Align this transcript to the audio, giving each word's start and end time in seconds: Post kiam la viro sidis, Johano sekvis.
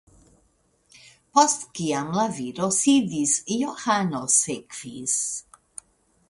Post 1.39 1.67
kiam 1.79 2.09
la 2.19 2.23
viro 2.37 2.71
sidis, 2.79 3.35
Johano 3.57 4.23
sekvis. 4.39 5.21